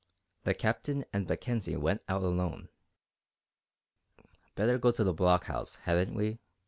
[0.45, 2.69] The Captain and Mackenzie went out alone.
[4.55, 6.39] "Better go to the blockhouse, hadn't we?"